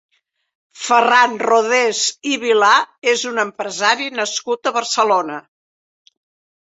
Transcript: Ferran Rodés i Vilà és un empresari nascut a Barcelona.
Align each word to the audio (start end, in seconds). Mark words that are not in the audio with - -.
Ferran 0.83 1.35
Rodés 1.43 1.99
i 2.31 2.33
Vilà 2.45 2.71
és 3.13 3.27
un 3.35 3.39
empresari 3.47 4.09
nascut 4.21 4.71
a 4.71 4.75
Barcelona. 4.79 5.39